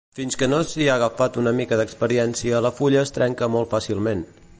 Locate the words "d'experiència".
1.81-2.63